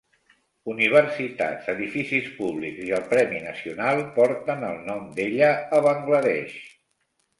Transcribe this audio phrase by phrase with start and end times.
[0.71, 6.61] Universitats, edificis públics i el premi nacional porten el nom d'ella a Bangladesh.